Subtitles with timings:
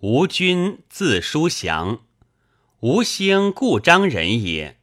[0.00, 2.04] 吴君，字叔祥，
[2.78, 4.78] 吴兴故章人也。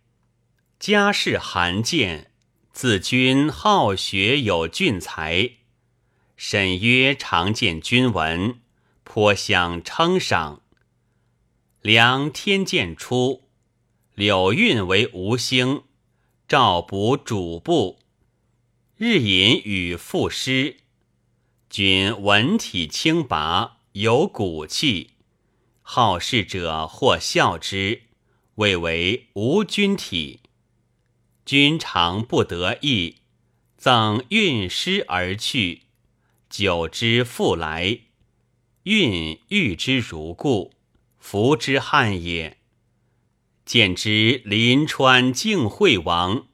[0.77, 2.33] 家世罕见，
[2.73, 5.51] 自君好学有俊才。
[6.35, 8.59] 沈约常见君文，
[9.05, 10.63] 颇相称赏。
[11.81, 13.47] 梁天监初，
[14.15, 15.83] 柳运为吴兴，
[16.45, 17.99] 召补主簿，
[18.97, 20.81] 日饮与赋诗。
[21.69, 25.11] 君文体清拔，有骨气，
[25.81, 28.01] 好事者或笑之，
[28.55, 30.41] 谓为无君体。
[31.45, 33.19] 君常不得意，
[33.77, 35.83] 赠运师而去。
[36.49, 37.99] 久之复来，
[38.83, 40.73] 运遇之如故，
[41.17, 42.57] 服之汉也。
[43.63, 46.47] 见之临川敬惠王，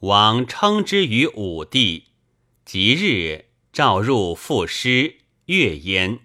[0.00, 2.06] 王称之于武帝。
[2.64, 6.18] 即日召入赋诗，乐焉。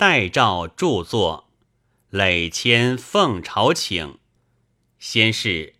[0.00, 1.50] 代诏著作，
[2.08, 4.16] 累迁奉朝请。
[4.98, 5.74] 先是，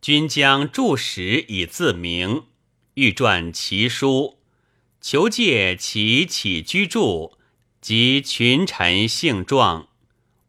[0.00, 2.44] 君将著史以自明，
[2.94, 4.38] 欲传其书。
[5.00, 7.38] 求借其起居注
[7.80, 9.88] 及群臣姓状，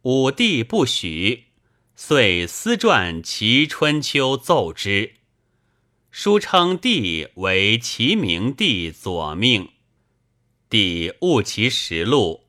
[0.04, 1.46] 武帝不许，
[1.96, 5.16] 遂私撰其春秋奏之。
[6.12, 9.70] 书称帝为齐明帝左命，
[10.70, 12.44] 帝误其实录，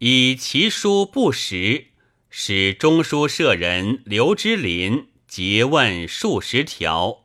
[0.00, 1.88] 以其书不实，
[2.30, 7.24] 使中书舍人刘之林诘问数十条，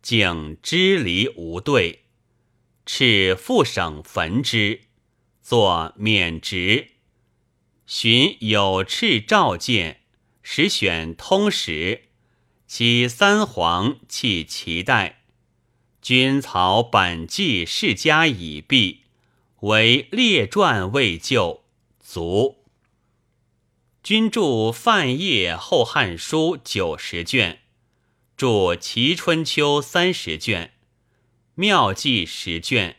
[0.00, 2.04] 竟支离无对。
[2.86, 4.80] 敕复省焚之，
[5.42, 6.92] 作免职。
[7.86, 10.00] 寻有敕召见，
[10.42, 12.04] 实选通史，
[12.66, 15.24] 其三皇弃其代。
[16.00, 19.02] 君曹本纪世家已毕，
[19.60, 21.64] 唯列传未就，
[22.10, 22.64] 卒。
[24.02, 27.60] 君著范晔《后汉书》九十卷，
[28.34, 30.72] 著《齐春秋》三十卷。
[31.54, 32.96] 妙记十卷，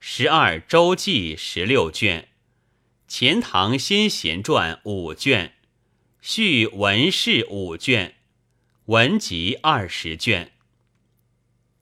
[0.00, 2.30] 十二周记十六卷，
[3.06, 5.54] 钱塘先贤传五卷，
[6.20, 8.16] 续文氏五卷，
[8.86, 10.50] 文集二十卷。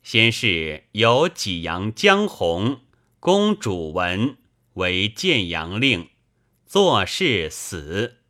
[0.03, 2.83] 先是有济阳江洪
[3.19, 4.37] 公主文
[4.75, 6.11] 为建阳令，
[6.67, 8.26] 做事死。